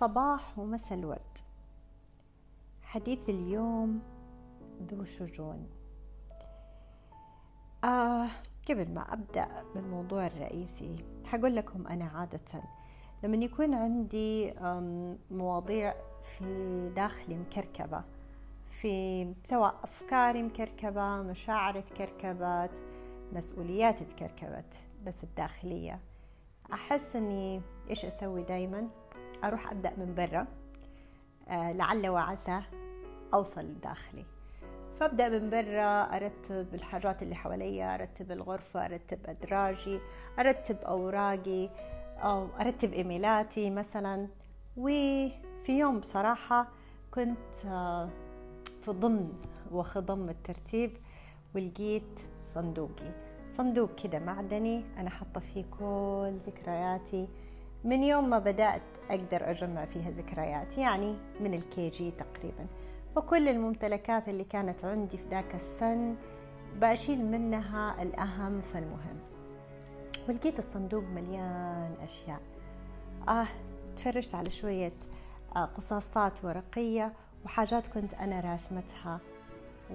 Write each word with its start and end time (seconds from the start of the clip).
صباح 0.00 0.58
ومساء 0.58 0.98
الورد. 0.98 1.38
حديث 2.82 3.28
اليوم 3.28 4.02
ذو 4.82 5.04
شجون. 5.04 5.66
آه 7.84 8.28
قبل 8.68 8.94
ما 8.94 9.12
أبدأ 9.12 9.48
بالموضوع 9.74 10.26
الرئيسي 10.26 10.96
حقول 11.24 11.56
لكم 11.56 11.86
أنا 11.86 12.04
عادة 12.04 12.62
لما 13.22 13.36
يكون 13.36 13.74
عندي 13.74 14.54
مواضيع 15.30 15.94
في 16.22 16.92
داخلي 16.96 17.36
مكركبة 17.36 18.04
في 18.70 19.34
سواء 19.44 19.74
أفكاري 19.84 20.42
مكركبة 20.42 21.22
مشاعري 21.22 21.82
تكركبت 21.82 22.82
مسؤولياتي 23.32 24.04
تكركبت 24.04 24.74
بس 25.06 25.24
الداخلية 25.24 26.00
أحس 26.72 27.16
أني 27.16 27.62
إيش 27.90 28.04
أسوي 28.04 28.42
دايما؟ 28.42 28.88
أروح 29.44 29.70
أبدأ 29.70 29.92
من 29.96 30.14
برا 30.14 30.46
آه 31.48 31.72
لعل 31.72 32.08
وعسى 32.08 32.60
أوصل 33.34 33.60
لداخلي 33.60 34.24
فأبدأ 35.00 35.28
من 35.28 35.50
برا 35.50 36.16
أرتب 36.16 36.74
الحاجات 36.74 37.22
اللي 37.22 37.34
حواليا 37.34 37.94
أرتب 37.94 38.32
الغرفة 38.32 38.84
أرتب 38.84 39.18
أدراجي 39.26 40.00
أرتب 40.38 40.76
أوراقي 40.76 41.68
أو 42.18 42.48
أرتب 42.60 42.92
إيميلاتي 42.92 43.70
مثلا. 43.70 44.28
وفي 44.76 45.78
يوم 45.78 46.00
بصراحة 46.00 46.68
كنت 47.10 47.66
آه، 47.66 48.08
في 48.82 48.90
ضمن 48.90 49.32
وخضم 49.72 50.28
الترتيب 50.28 50.96
ولقيت 51.54 52.20
صندوقي. 52.46 53.12
صندوق 53.52 53.94
كده 53.94 54.18
معدني 54.18 54.84
أنا 54.98 55.10
حاطة 55.10 55.40
فيه 55.40 55.64
كل 55.78 56.38
ذكرياتي. 56.46 57.28
من 57.88 58.02
يوم 58.02 58.30
ما 58.30 58.38
بدأت 58.38 58.82
أقدر 59.10 59.50
أجمع 59.50 59.84
فيها 59.84 60.10
ذكريات 60.10 60.78
يعني 60.78 61.16
من 61.40 61.54
الكي 61.54 61.88
جي 61.90 62.10
تقريبا. 62.10 62.66
وكل 63.16 63.48
الممتلكات 63.48 64.28
اللي 64.28 64.44
كانت 64.44 64.84
عندي 64.84 65.16
في 65.16 65.24
ذاك 65.30 65.54
السن 65.54 66.16
بشيل 66.76 67.24
منها 67.26 68.02
الأهم 68.02 68.60
فالمهم. 68.60 69.18
ولقيت 70.28 70.58
الصندوق 70.58 71.04
مليان 71.04 71.94
أشياء. 72.02 72.40
آه 73.28 73.46
تفرجت 73.96 74.34
على 74.34 74.50
شوية 74.50 74.92
آه 75.56 75.64
قصاصات 75.64 76.44
ورقية 76.44 77.12
وحاجات 77.44 77.86
كنت 77.86 78.14
أنا 78.14 78.40
راسمتها. 78.40 79.20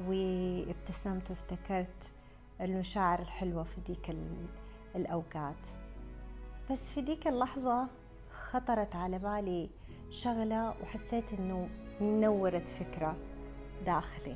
وابتسمت 0.07 1.29
وافتكرت 1.29 2.11
المشاعر 2.61 3.19
الحلوة 3.19 3.63
في 3.63 3.81
ديك 3.81 4.15
الأوقات. 4.95 5.82
بس 6.71 6.89
في 6.91 7.01
ديك 7.01 7.27
اللحظة 7.27 7.87
خطرت 8.31 8.95
على 8.95 9.19
بالي 9.19 9.69
شغلة 10.09 10.73
وحسيت 10.81 11.23
إنه 11.39 11.69
نورت 12.01 12.67
فكرة 12.67 13.15
داخلي 13.85 14.35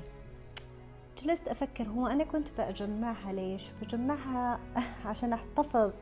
جلست 1.23 1.47
أفكر 1.47 1.83
هو 1.83 2.07
أنا 2.07 2.23
كنت 2.23 2.47
بجمعها 2.57 3.33
ليش؟ 3.33 3.69
بجمعها 3.81 4.59
عشان 5.09 5.33
أحتفظ 5.33 5.93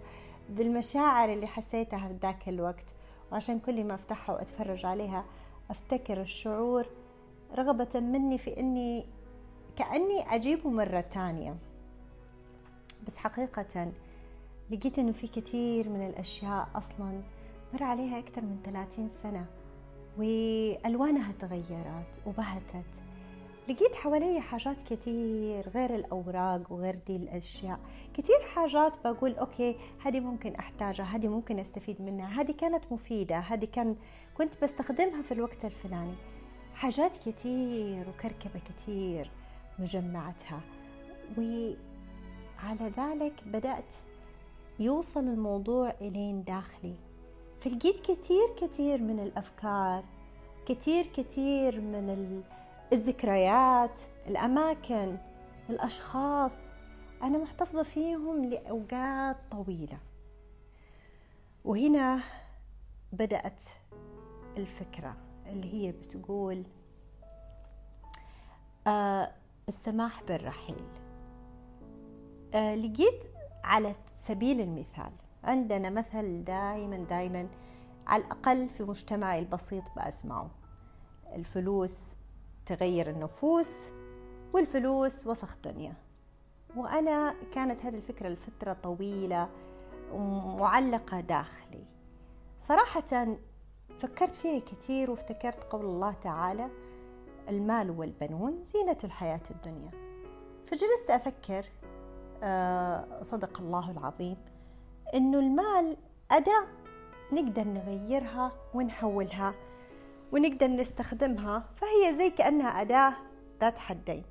بالمشاعر 0.49 1.33
اللي 1.33 1.47
حسيتها 1.47 2.07
في 2.07 2.13
ذاك 2.13 2.49
الوقت 2.49 2.85
وعشان 3.31 3.59
كل 3.59 3.83
ما 3.83 3.95
أفتحها 3.95 4.35
وأتفرج 4.35 4.85
عليها 4.85 5.25
أفتكر 5.69 6.21
الشعور 6.21 6.85
رغبة 7.55 7.99
مني 7.99 8.37
في 8.37 8.59
إني 8.59 9.05
كأني 9.75 10.35
أجيبه 10.35 10.69
مرة 10.69 11.01
تانية 11.01 11.55
بس 13.07 13.17
حقيقة 13.17 13.91
لقيت 14.71 14.99
إنه 14.99 15.11
في 15.11 15.27
كثير 15.27 15.89
من 15.89 16.07
الأشياء 16.07 16.69
أصلا 16.75 17.21
مر 17.73 17.83
عليها 17.83 18.19
أكثر 18.19 18.41
من 18.41 18.57
30 18.63 19.09
سنة 19.23 19.45
وألوانها 20.17 21.31
تغيرت 21.39 22.19
وبهتت. 22.25 23.01
لقيت 23.69 23.95
حوالي 23.95 24.41
حاجات 24.41 24.81
كتير 24.81 25.69
غير 25.69 25.95
الأوراق 25.95 26.71
وغير 26.71 26.95
دي 27.07 27.15
الأشياء. 27.15 27.79
كتير 28.13 28.35
حاجات 28.55 29.07
بقول 29.07 29.35
أوكي 29.35 29.75
هذه 30.05 30.19
ممكن 30.19 30.55
أحتاجها 30.55 31.05
هذه 31.05 31.27
ممكن 31.27 31.59
أستفيد 31.59 32.01
منها 32.01 32.41
هذه 32.41 32.51
كانت 32.51 32.83
مفيدة 32.91 33.39
هذه 33.39 33.65
كان 33.65 33.95
كنت 34.37 34.63
بستخدمها 34.63 35.21
في 35.21 35.31
الوقت 35.31 35.65
الفلاني. 35.65 36.15
حاجات 36.75 37.17
كتير 37.17 38.09
وكركبة 38.09 38.59
كتير 38.59 39.31
مجمعتها. 39.79 40.61
وعلى 41.37 42.91
ذلك 42.97 43.33
بدأت 43.45 43.93
يوصل 44.79 45.19
الموضوع 45.19 45.89
إلين 46.01 46.43
داخلي. 46.43 46.95
فلقيت 47.59 47.99
كتير 47.99 48.47
كتير 48.57 49.01
من 49.01 49.19
الأفكار 49.19 50.03
كتير 50.65 51.05
كتير 51.05 51.81
من 51.81 52.43
الذكريات 52.93 54.01
الأماكن 54.27 55.17
الأشخاص 55.69 56.55
أنا 57.23 57.37
محتفظة 57.37 57.83
فيهم 57.83 58.45
لأوقات 58.45 59.37
طويلة. 59.51 59.97
وهنا 61.65 62.19
بدأت 63.13 63.63
الفكرة 64.57 65.17
اللي 65.45 65.73
هي 65.73 65.91
بتقول 65.91 66.63
آه 68.87 69.31
السماح 69.67 70.23
بالرحيل. 70.23 70.85
آه 72.53 72.75
لقيت 72.75 73.23
على 73.63 73.95
سبيل 74.27 74.61
المثال 74.61 75.11
عندنا 75.43 75.89
مثل 75.89 76.43
دائما 76.43 76.97
دائما 76.97 77.47
على 78.07 78.23
الأقل 78.23 78.69
في 78.69 78.83
مجتمعي 78.83 79.39
البسيط 79.39 79.83
بأسمعه. 79.95 80.49
الفلوس 81.35 81.97
تغير 82.65 83.09
النفوس 83.09 83.71
والفلوس 84.53 85.27
وسخ 85.27 85.53
الدنيا. 85.53 85.93
وأنا 86.75 87.35
كانت 87.53 87.85
هذه 87.85 87.95
الفكرة 87.95 88.29
لفترة 88.29 88.73
طويلة 88.73 89.49
معلقة 90.59 91.19
داخلي. 91.19 91.83
صراحة 92.61 93.27
فكرت 93.99 94.35
فيها 94.35 94.59
كثير 94.59 95.11
وافتكرت 95.11 95.63
قول 95.63 95.85
الله 95.85 96.11
تعالى 96.11 96.69
المال 97.49 97.91
والبنون 97.91 98.63
زينة 98.63 98.97
الحياة 99.03 99.43
الدنيا. 99.51 99.91
فجلست 100.67 101.09
أفكر 101.09 101.65
صدق 103.21 103.59
الله 103.59 103.91
العظيم 103.91 104.37
إنه 105.13 105.39
المال 105.39 105.97
أداة 106.31 106.67
نقدر 107.31 107.63
نغيرها 107.63 108.51
ونحولها 108.73 109.53
ونقدر 110.31 110.67
نستخدمها 110.67 111.63
فهي 111.75 112.15
زي 112.15 112.29
كأنها 112.29 112.81
أداة 112.81 113.13
ذات 113.61 113.79
حدين. 113.79 114.23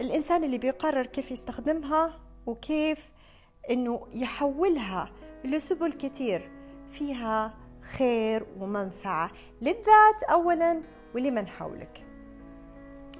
الإنسان 0.00 0.44
اللي 0.44 0.58
بيقرر 0.58 1.06
كيف 1.06 1.30
يستخدمها 1.30 2.18
وكيف 2.46 3.10
إنه 3.70 4.06
يحولها 4.12 5.10
لسبل 5.44 5.92
كتير 5.92 6.50
فيها 6.90 7.54
خير 7.80 8.46
ومنفعة 8.60 9.30
للذات 9.62 10.22
اولا 10.30 10.82
ولمن 11.14 11.48
حولك. 11.48 12.06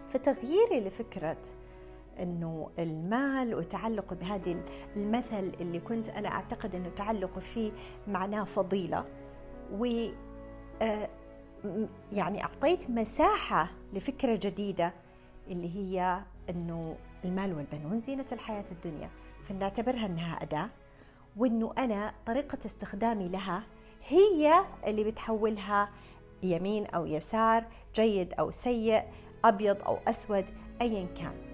فتغييري 0.08 0.80
لفكرة 0.80 1.42
إنه 2.20 2.70
المال 2.78 3.54
وتعلقه 3.54 4.16
بهذه 4.16 4.62
المثل 4.96 5.52
اللي 5.60 5.80
كنت 5.80 6.08
أنا 6.08 6.28
أعتقد 6.28 6.74
إنه 6.74 6.88
تعلقه 6.88 7.40
فيه 7.40 7.72
معناه 8.08 8.44
فضيلة. 8.44 9.04
و 9.72 10.06
آه، 10.82 11.08
يعني 12.12 12.42
أعطيت 12.44 12.90
مساحة 12.90 13.70
لفكرة 13.92 14.38
جديدة 14.42 14.92
اللي 15.48 15.76
هي 15.76 16.20
إنه 16.50 16.96
المال 17.24 17.54
والبنون 17.54 18.00
زينة 18.00 18.26
الحياة 18.32 18.64
الدنيا. 18.72 19.10
فنعتبرها 19.48 20.06
إنها 20.06 20.42
أداة 20.42 20.68
وإنه 21.36 21.72
أنا 21.78 22.14
طريقة 22.26 22.58
استخدامي 22.66 23.28
لها 23.28 23.62
هي 24.08 24.54
اللي 24.86 25.04
بتحولها 25.04 25.90
يمين 26.42 26.86
أو 26.86 27.06
يسار 27.06 27.64
جيد 27.94 28.34
أو 28.34 28.50
سيء 28.50 29.02
أبيض 29.44 29.82
أو 29.82 29.98
أسود 30.08 30.44
ايا 30.82 31.06
كان. 31.06 31.45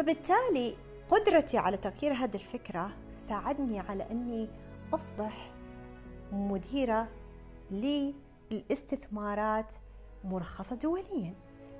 فبالتالي 0.00 0.76
قدرتي 1.08 1.58
على 1.58 1.76
تغيير 1.76 2.12
هذه 2.12 2.34
الفكرة 2.34 2.90
ساعدني 3.16 3.80
على 3.80 4.10
أني 4.10 4.48
أصبح 4.94 5.52
مديرة 6.32 7.08
للاستثمارات 7.70 9.74
مرخصة 10.24 10.76
دوليا. 10.76 11.34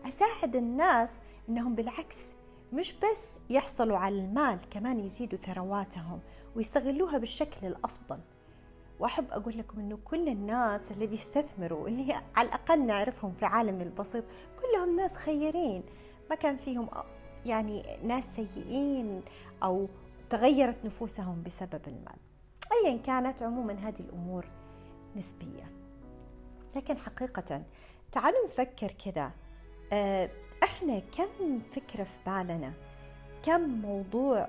أساعد 0.08 0.56
الناس 0.56 1.18
أنهم 1.48 1.74
بالعكس 1.74 2.34
مش 2.72 2.92
بس 2.92 3.38
يحصلوا 3.50 3.98
على 3.98 4.18
المال 4.18 4.58
كمان 4.70 5.00
يزيدوا 5.00 5.38
ثرواتهم 5.38 6.20
ويستغلوها 6.56 7.18
بالشكل 7.18 7.66
الأفضل. 7.66 8.18
وأحب 8.98 9.30
أقول 9.30 9.58
لكم 9.58 9.80
أنه 9.80 9.98
كل 10.04 10.28
الناس 10.28 10.90
اللي 10.90 11.06
بيستثمروا 11.06 11.88
اللي 11.88 12.14
على 12.36 12.48
الأقل 12.48 12.86
نعرفهم 12.86 13.32
في 13.32 13.44
عالم 13.44 13.80
البسيط 13.80 14.24
كلهم 14.60 14.96
ناس 14.96 15.16
خيرين. 15.16 15.82
ما 16.30 16.36
كان 16.36 16.56
فيهم 16.56 16.88
يعني 17.46 17.82
ناس 18.04 18.36
سيئين 18.36 19.22
أو 19.62 19.88
تغيرت 20.30 20.84
نفوسهم 20.84 21.42
بسبب 21.42 21.80
المال. 21.86 22.18
أيا 22.72 22.96
كانت 22.96 23.42
عموما 23.42 23.72
هذه 23.72 24.00
الأمور 24.00 24.46
نسبية. 25.16 25.70
لكن 26.76 26.98
حقيقة 26.98 27.62
تعالوا 28.12 28.46
نفكر 28.46 28.92
كذا. 28.92 29.32
آه، 29.92 30.30
إحنا 30.62 30.98
كم 30.98 31.60
فكرة 31.72 32.04
في 32.04 32.18
بالنا؟ 32.26 32.72
كم 33.42 33.60
موضوع 33.60 34.48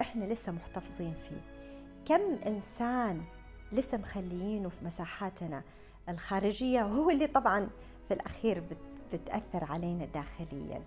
إحنا 0.00 0.24
لسه 0.24 0.52
محتفظين 0.52 1.14
فيه؟ 1.14 1.40
كم 2.04 2.38
إنسان 2.46 3.24
لسه 3.72 3.98
مخليينه 3.98 4.68
في 4.68 4.84
مساحاتنا 4.84 5.62
الخارجية؟ 6.08 6.82
وهو 6.86 7.10
اللي 7.10 7.26
طبعا 7.26 7.68
في 8.08 8.14
الأخير 8.14 8.62
بتأثر 9.12 9.64
علينا 9.64 10.04
داخليا. 10.04 10.82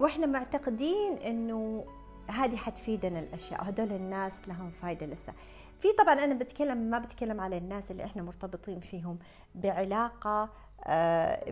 وإحنا 0.00 0.26
معتقدين 0.26 1.12
إنه 1.12 1.84
هذه 2.28 2.56
حتفيدنا 2.56 3.18
الأشياء 3.18 3.68
هدول 3.68 3.92
الناس 3.92 4.48
لهم 4.48 4.70
فايدة 4.70 5.06
لسه 5.06 5.32
في 5.80 5.88
طبعا 5.98 6.14
أنا 6.14 6.34
بتكلم 6.34 6.78
ما 6.78 6.98
بتكلم 6.98 7.40
على 7.40 7.58
الناس 7.58 7.90
اللي 7.90 8.04
إحنا 8.04 8.22
مرتبطين 8.22 8.80
فيهم 8.80 9.18
بعلاقة 9.54 10.50
آه، 10.84 11.44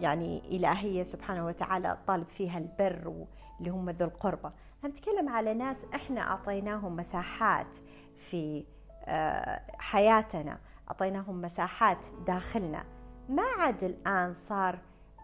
يعني 0.00 0.56
إلهية 0.56 1.02
سبحانه 1.02 1.46
وتعالى 1.46 1.98
طالب 2.06 2.28
فيها 2.28 2.58
البر 2.58 3.26
اللي 3.60 3.70
هم 3.70 3.90
ذو 3.90 4.06
القربى 4.06 4.48
بتكلم 4.84 5.28
على 5.28 5.54
ناس 5.54 5.76
إحنا 5.94 6.20
أعطيناهم 6.20 6.96
مساحات 6.96 7.76
في 8.16 8.64
آه، 9.04 9.60
حياتنا 9.78 10.58
أعطيناهم 10.88 11.40
مساحات 11.40 12.06
داخلنا. 12.26 12.84
ما 13.28 13.42
عاد 13.58 13.84
الآن 13.84 14.34
صار 14.34 14.78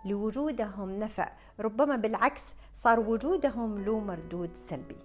لوجودهم 0.06 0.98
نفع 0.98 1.28
ربما 1.60 1.96
بالعكس 1.96 2.42
صار 2.74 3.00
وجودهم 3.00 3.84
له 3.84 4.00
مردود 4.00 4.54
سلبي. 4.54 4.96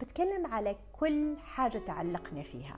بتكلم 0.00 0.46
على 0.46 0.76
كل 0.92 1.36
حاجة 1.44 1.78
تعلقنا 1.78 2.42
فيها. 2.42 2.76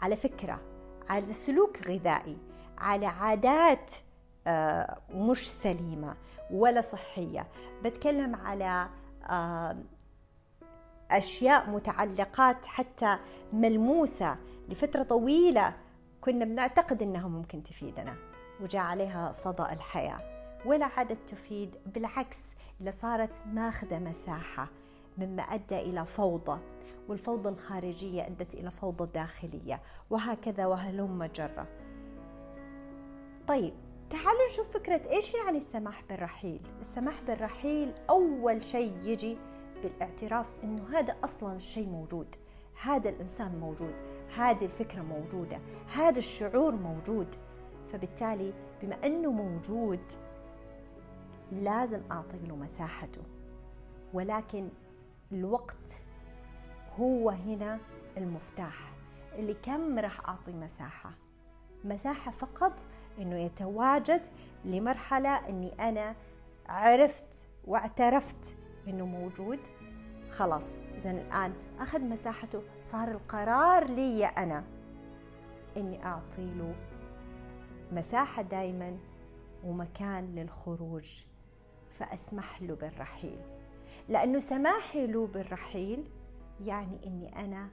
على 0.00 0.16
فكرة 0.16 0.60
على 1.08 1.26
سلوك 1.26 1.88
غذائي 1.88 2.38
على 2.78 3.06
عادات 3.06 3.92
آه، 4.46 4.98
مش 5.10 5.50
سليمة 5.50 6.16
ولا 6.50 6.80
صحية. 6.80 7.48
بتكلم 7.84 8.36
على 8.36 8.88
آه، 9.30 9.76
أشياء 11.10 11.70
متعلقات 11.70 12.66
حتى 12.66 13.18
ملموسة 13.52 14.36
لفترة 14.68 15.02
طويلة 15.02 15.74
كنا 16.20 16.44
بنعتقد 16.44 17.02
أنها 17.02 17.28
ممكن 17.28 17.62
تفيدنا. 17.62 18.16
وجاء 18.60 18.82
عليها 18.82 19.32
صدى 19.32 19.62
الحياة. 19.62 20.31
ولا 20.66 20.86
عادت 20.86 21.28
تفيد 21.28 21.76
بالعكس 21.86 22.40
اللي 22.80 22.92
صارت 22.92 23.40
ماخذة 23.46 23.98
مساحة 23.98 24.68
مما 25.18 25.42
أدى 25.42 25.78
إلى 25.78 26.06
فوضى 26.06 26.60
والفوضى 27.08 27.48
الخارجية 27.48 28.26
أدت 28.26 28.54
إلى 28.54 28.70
فوضى 28.70 29.12
داخلية 29.14 29.82
وهكذا 30.10 30.66
وهلم 30.66 31.24
جرة 31.24 31.66
طيب 33.48 33.74
تعالوا 34.10 34.46
نشوف 34.50 34.68
فكرة 34.68 35.10
إيش 35.10 35.34
يعني 35.34 35.58
السماح 35.58 36.02
بالرحيل. 36.08 36.62
السماح 36.80 37.22
بالرحيل 37.26 37.92
أول 38.10 38.64
شيء 38.64 38.92
يجي 39.04 39.38
بالاعتراف 39.82 40.46
أنه 40.64 40.98
هذا 40.98 41.16
أصلا 41.24 41.56
الشيء 41.56 41.88
موجود. 41.88 42.34
هذا 42.82 43.10
الإنسان 43.10 43.58
موجود 43.60 43.94
هذه 44.36 44.64
الفكرة 44.64 45.02
موجودة 45.02 45.60
هذا 45.94 46.18
الشعور 46.18 46.74
موجود. 46.74 47.34
فبالتالي 47.92 48.52
بما 48.82 49.06
أنه 49.06 49.32
موجود 49.32 50.00
لازم 51.52 52.00
أعطي 52.10 52.38
له 52.38 52.56
مساحته. 52.56 53.22
ولكن 54.12 54.68
الوقت 55.32 56.02
هو 57.00 57.30
هنا 57.30 57.78
المفتاح. 58.16 58.92
اللي 59.34 59.54
كم 59.54 59.98
راح 59.98 60.28
أعطي 60.28 60.52
مساحة؟ 60.52 61.10
مساحة 61.84 62.30
فقط 62.30 62.72
أنه 63.18 63.38
يتواجد 63.38 64.26
لمرحلة 64.64 65.48
أني 65.48 65.72
أنا 65.80 66.14
عرفت 66.68 67.48
واعترفت 67.64 68.56
أنه 68.88 69.06
موجود. 69.06 69.60
خلاص 70.30 70.64
إذا 70.94 71.10
الآن 71.10 71.52
أخذ 71.78 72.00
مساحته 72.00 72.62
صار 72.92 73.10
القرار 73.10 73.90
لي 73.90 74.26
أنا 74.26 74.64
أني 75.76 76.06
أعطي 76.06 76.54
له 76.54 76.74
مساحة 77.92 78.42
دايما 78.42 78.98
ومكان 79.64 80.34
للخروج. 80.34 81.22
فأسمح 81.98 82.62
له 82.62 82.74
بالرحيل. 82.74 83.38
لأنه 84.08 84.40
سماحي 84.40 85.06
له 85.06 85.26
بالرحيل 85.26 86.04
يعني 86.64 87.06
أني 87.06 87.44
أنا 87.44 87.68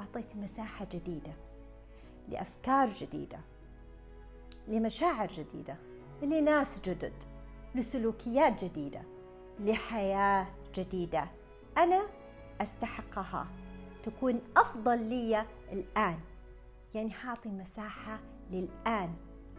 أعطيت 0.00 0.36
مساحة 0.36 0.86
جديدة 0.92 1.32
لأفكار 2.28 2.88
جديدة 2.92 3.40
لمشاعر 4.68 5.28
جديدة 5.28 5.76
لناس 6.22 6.80
جدد 6.80 7.12
لسلوكيات 7.74 8.64
جديدة 8.64 9.02
لحياة 9.60 10.46
جديدة 10.74 11.24
أنا 11.78 12.02
أستحقها 12.60 13.46
تكون 14.02 14.40
أفضل 14.56 15.02
لي 15.06 15.46
الآن. 15.72 16.18
يعني 16.94 17.10
حاعطي 17.10 17.48
مساحة 17.48 18.20
للآن 18.50 19.14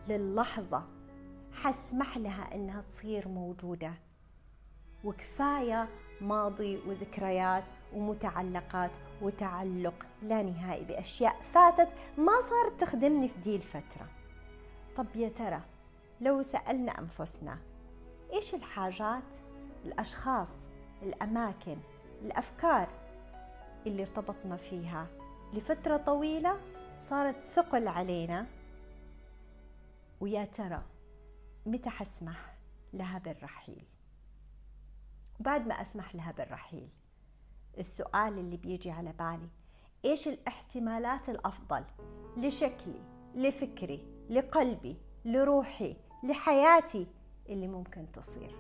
للحظة. 0.07 0.83
حسمح 1.53 2.17
لها 2.17 2.55
إنها 2.55 2.81
تصير 2.81 3.27
موجودة. 3.27 3.93
وكفاية 5.03 5.89
ماضي 6.21 6.77
وذكريات 6.87 7.63
ومتعلقات 7.93 8.91
وتعلق 9.21 10.05
لا 10.21 10.43
نهائي 10.43 10.85
بأشياء 10.85 11.41
فاتت 11.53 11.95
ما 12.17 12.31
صارت 12.49 12.81
تخدمني 12.81 13.29
في 13.29 13.39
دي 13.39 13.55
الفترة. 13.55 14.07
طب 14.97 15.07
يا 15.15 15.29
ترى 15.29 15.61
لو 16.21 16.41
سألنا 16.41 16.99
أنفسنا 16.99 17.57
إيش 18.33 18.55
الحاجات 18.55 19.35
الأشخاص 19.85 20.51
الأماكن 21.03 21.77
الأفكار 22.21 22.87
اللي 23.87 24.01
ارتبطنا 24.01 24.57
فيها 24.57 25.07
لفترة 25.53 25.97
طويلة 25.97 26.57
صارت 27.01 27.45
ثقل 27.45 27.87
علينا؟ 27.87 28.45
ويا 30.19 30.45
ترى 30.45 30.81
متى 31.65 31.89
حسمح 31.89 32.57
لها 32.93 33.19
بالرحيل 33.19 33.83
وبعد 35.39 35.67
ما 35.67 35.81
أسمح 35.81 36.15
لها 36.15 36.31
بالرحيل 36.31 36.89
السؤال 37.77 38.39
اللي 38.39 38.57
بيجي 38.57 38.91
على 38.91 39.13
بالي 39.13 39.49
إيش 40.05 40.27
الاحتمالات 40.27 41.29
الأفضل 41.29 41.85
لشكلي 42.37 43.01
لفكري 43.35 44.07
لقلبي 44.29 44.97
لروحي 45.25 45.95
لحياتي 46.23 47.07
اللي 47.49 47.67
ممكن 47.67 48.11
تصير؟ 48.11 48.55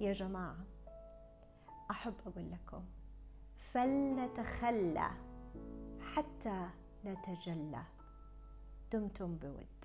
يا 0.00 0.12
جماعة 0.12 0.56
أحب 1.90 2.14
أقول 2.26 2.50
لكم 2.50 2.84
فلنتخلى 3.56 5.10
حتى 6.00 6.68
نتجلى. 7.04 7.82
دمتم 8.92 9.36
بود. 9.36 9.79